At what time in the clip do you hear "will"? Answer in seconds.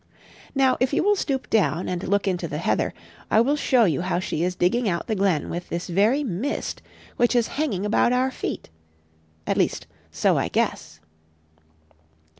1.03-1.15, 3.39-3.55